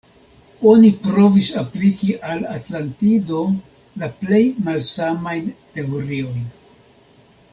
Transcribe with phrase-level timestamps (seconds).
[0.69, 3.43] Oni provis apliki al Atlantido
[4.03, 6.49] la plej malsamajn teoriojn.